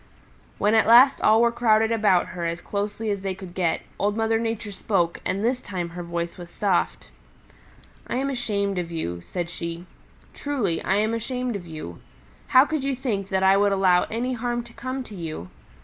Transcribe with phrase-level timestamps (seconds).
[0.57, 4.17] When at last all were crowded about her as closely as they could get, Old
[4.17, 7.09] Mother Nature spoke and this time her voice was soft.
[8.07, 9.85] "I am ashamed of you," said she.
[10.33, 11.99] "Truly I am ashamed of you.
[12.47, 15.49] How could you think that I would allow any harm to come to you?